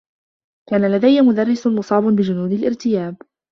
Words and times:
كان 0.69 0.91
لديّ 0.91 1.21
مدرّس 1.21 1.67
مصاب 1.67 2.03
بجنون 2.03 2.51
الارتياب. 2.51 3.15